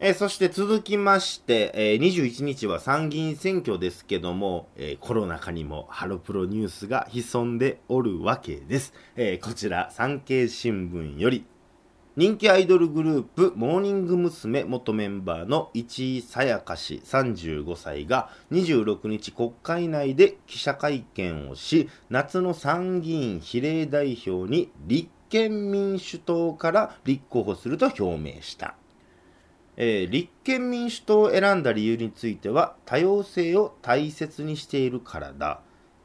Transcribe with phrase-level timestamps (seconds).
[0.00, 8.92] えー、そして続きまして、えー、21日は参議院選挙ですけども、えー、コロナ禍にもハロプロニュースが潜んでおるわけです。
[9.16, 11.44] えこちら、産経新聞より、
[12.14, 14.62] 人気アイドルグループ、モーニング娘。
[14.62, 28.76] 元メンバーの市井さやか氏35歳が26日国会内で記者会見をし、夏の参議院比例代表に立憲民主党から立候補すると表明した。
[29.80, 35.60] えー、立憲民主党を選んだ理由については多様性を大切にしているからだ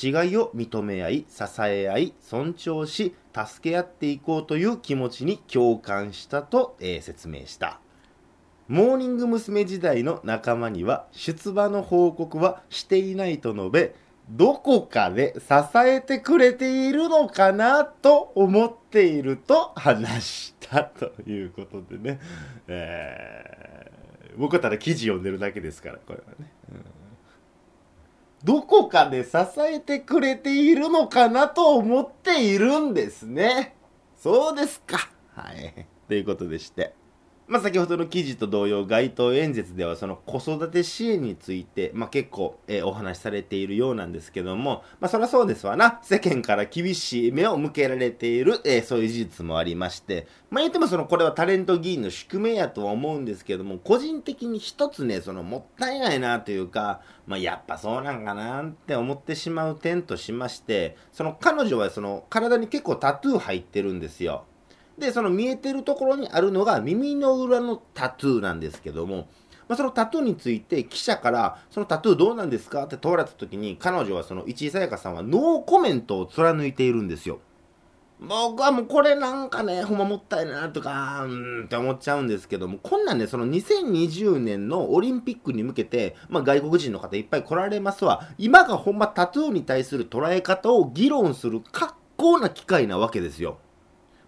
[0.00, 7.80] 違いを認め合い支え合い尊重し助け合っていこうという気持ちに共感したと、えー、説明した
[8.68, 9.64] モーニング娘。
[9.64, 13.94] 時代の仲間には出馬の報告はしていないと述べ
[14.28, 22.20] どこかで支えてくれているのかなと思っていると話したということでね、
[22.66, 26.84] えー、僕はただ記事読んでるだけですからこれはね、うん、
[28.42, 33.76] どこかで支えてくれているのかなと思っているんですね。
[34.16, 35.08] そうですか。
[35.34, 35.86] はい。
[36.08, 36.94] ということでして。
[37.48, 46.00] まあ、先ほどの記事と同様、街頭演説ではその子育て支援について、まあ、結構、えー、お話しされているようなんですけども、まあ、そりゃそうですわな。
[46.02, 64.46] 世間から厳しい目を向けられている、えー、そういう事実もありまして、まあ、言ってもその、これはタレント議員の宿命やとは思うんですけども、個人的に一つね、その、もったいないなというか、まあ、やっぱそうなんかなって思ってしまう点としまして、その彼女はその、体に結構タトゥー入ってるんですよ。
[64.98, 69.28] で、その見えてるところにあるのが耳の裏のタトゥーなんですけども、
[69.68, 77.40] まあ、そのタトゥーについて記者からそのタトゥーどうなんですかって問われた時に彼女はその市井さやかさんはノーコメントを貫いているんですよ。
[78.18, 88.26] 僕はもうこれなんかね、ほんまもったいなとか、うーんって思っちゃうんですけども、こんなんね、その2020年のオリンピックに向けて、まあ外国人の方いっぱい来られますわ。
[88.38, 93.58] 今がほんまタトゥーに対する捉え方を議論する格好な機会なわけですよ。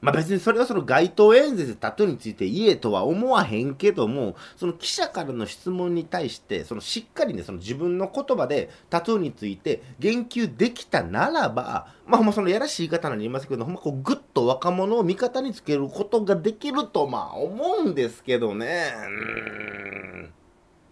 [0.00, 18.92] まあ別にそれはその街頭演説でタトゥーについて言えとは思わへんけども、その記者からの質問に対して、そのしっかりね、その自分の言葉でタトゥーについて言及できたならば、まあほんまそのやらしい言い方に言いますけど、ほんまこうぐっと若者を味方につけることができるとまあ思うんですけどね。
[18.96, 20.32] うん。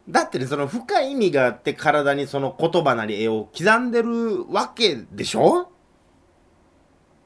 [0.08, 5.70] だってね、その深い意味があって体にその言葉なり絵を刻んでるわけでしょ？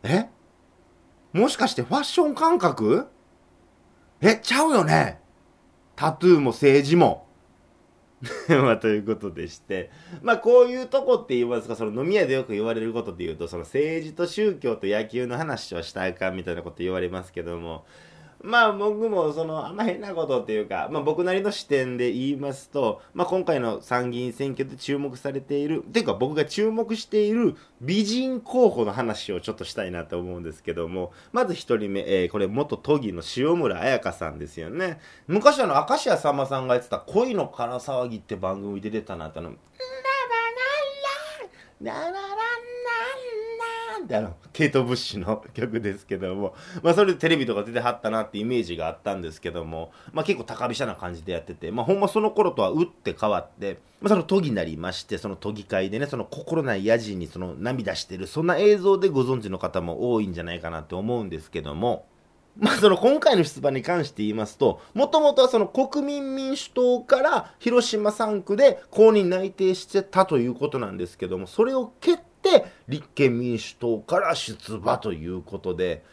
[0.02, 0.28] え？
[1.32, 3.06] もしかしてファッション感覚？
[4.20, 5.20] え、ちゃうよね。
[5.96, 7.26] タトゥーも政治も。
[8.48, 9.90] まあ、ということでして、
[10.20, 17.86] まあ、こういうとこって言いますか、その飲み屋でよく言われることで言うと、その政治と宗教と野球の話をしたいかみたいなこと言われますけども、
[18.42, 35.00] まあ僕もそのあんま変なことっていうか、まあ僕なりの視点で言いますと、まあ今回の参議院選挙で注目されている、ていうか僕が注目している美人候補の話をちょっとしたいなと思うんですけども、まず一人目、えー、これ元都議の塩村彩香さんですよね。
[35.26, 39.50] 昔あの明石家さんまさんがやってた恋のから騒ぎって番組で出てたなってあの、
[41.82, 42.29] ララララララ
[44.16, 62.06] あの、ケイト・ブッシュの曲ですけども、 まあそれでテレビとか出てはったなってイメージがあったんですけども、まあ結構高飛車な感じでやってて、まあほんまその頃とは打って変わって、まあその都議になりまして、その都議会でね、その心ないやじにその涙してる、そんな映像でご存知の方も多いんじゃないかなって思うんですけども、
[62.58, 72.18] まあ、その今回の出馬に関して言いますと、もともとはその国民民主党から広島3区で公認内定してたということなんですけども、それを蹴
[72.58, 76.04] って、立憲民主党から出馬ということで、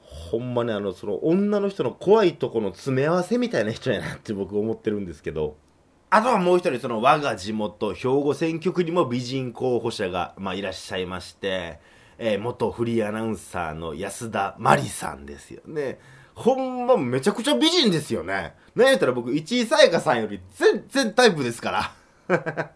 [0.00, 5.56] ほんまね、あの、その女の人の怖いとこの詰め合わせみたいな人やなって僕思ってるんですけど、
[6.10, 11.80] あとはもう一人、その我が地元、兵庫選挙区にも美人候補者が、まあ、いらっしゃいまして、
[12.18, 16.00] え、元フリーアナウンサーの安田真理さんですよね。
[16.34, 18.54] ほんまめちゃくちゃ美人ですよね。
[18.74, 21.92] なんやったら僕、市井さやかさんより全然タイプですか
[22.28, 22.72] ら。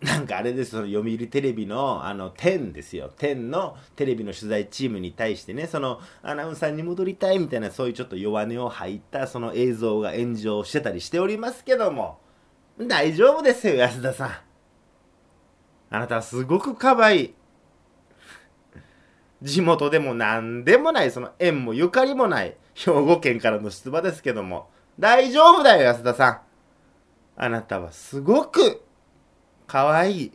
[0.00, 3.10] なんかあれです、その読売テレビの、あの、天ですよ。
[3.16, 12.18] 天のテレビの取材チームに対してね、その、アナウンサーに戻りたいみたいな、そういうちょっと弱音を吐いた、その映像が炎上してたりしておりますけども、
[12.78, 14.30] 大丈夫ですよ、安田さん。
[15.88, 17.34] あなたはすごく可愛い。
[19.42, 24.68] 地元でも何でもない、その縁もゆかりもない、兵庫県からの出馬ですけども、
[24.98, 26.40] 大丈夫だよ、安田さん。
[27.38, 28.82] あなたはすごく
[29.66, 30.32] 可愛いい。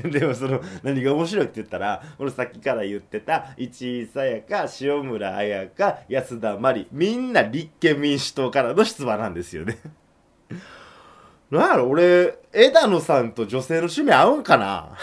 [0.10, 9.78] でもその何が面白いって言ったら俺さっきから言ってた市井さやか塩村彩香安田真理みんな立憲民主党からの出馬なんですよね
[11.50, 14.96] なんやろ俺枝野さんと女性の趣味合うんかな？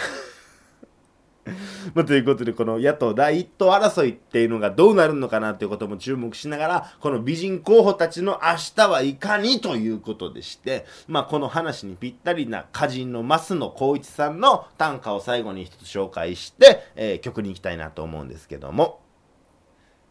[1.93, 19.01] まあ、ということで、この野党第一党争いっていうのがどうなるのかなということも注目しながら、この美人候補たちの明日はいかにということでして、まあ、この話にぴったりな歌人の増野光一さんの短歌を最後に一つ紹介して、えー、曲に行きたいなと思うんですけども、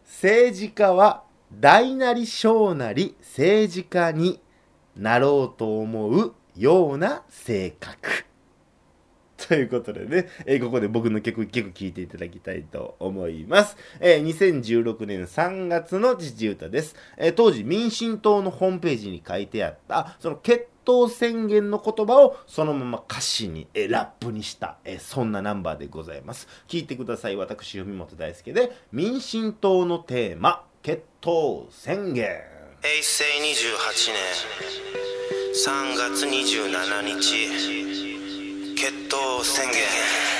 [0.05, 4.40] 政治家は大なり小なり政治家に
[4.96, 8.26] なろうと思うような性格。
[9.49, 13.77] ということでね、えー、ここで僕の曲、曲聴いていただきたいと思います。
[14.00, 16.97] えー、2016年3月の自治歌です。
[17.19, 26.49] えー、当時、民進党のホームページに書いてあった、その決闘宣言の言葉をそのまま歌詞に、えラップにした、えそんなナンバーでございます。
[26.67, 27.37] 聴いてください。
[27.37, 32.56] 私、文本大輔で、民進党のテーマ、決闘宣言。
[32.81, 34.87] 平成28年
[35.53, 38.06] 3月27日
[38.76, 40.36] 決闘宣言。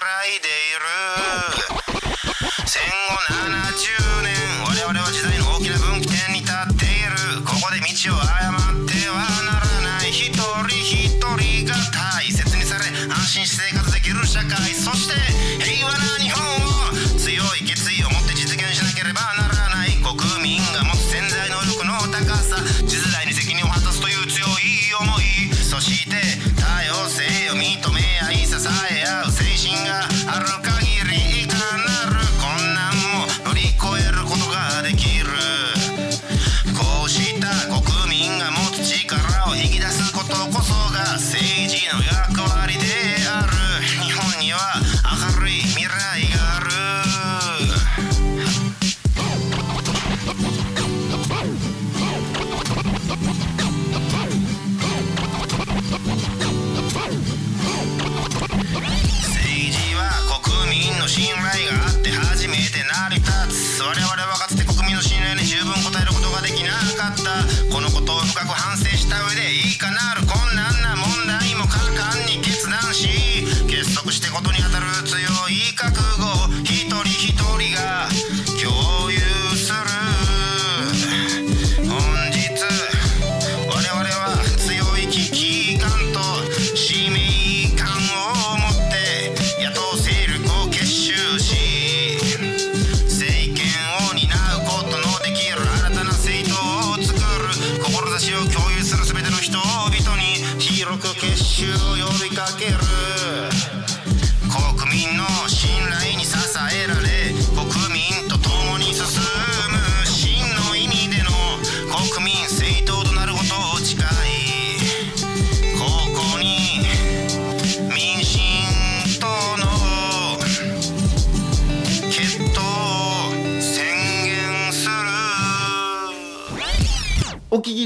[0.00, 0.86] らいでいる。
[2.66, 4.05] 戦後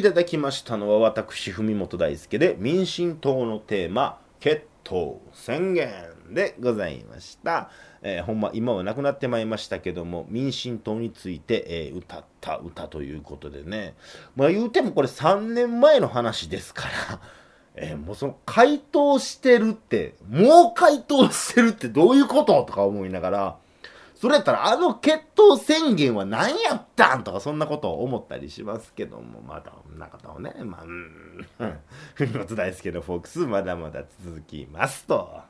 [0.00, 5.90] いただきましたのは私文本大輔で民進党のテーマ決闘宣言
[6.30, 13.94] でございました、えー、ほんま今はなくなってまいりましたけども民進党について、えー、歌った歌ということでね。
[14.36, 17.20] まあ言うてもこれ3年前の話ですから
[17.74, 22.64] えー、もうその回答してるってもう回答してるってどういうこと？
[22.64, 23.56] とか思いながら
[24.20, 31.46] それやったらあの決闘宣言は何やったんとかそんなことを思ったりしますけども、まだ、な方をね、まあ、うん、
[32.12, 35.40] ふみもつ大好きのフォークスまだまだ続きますと。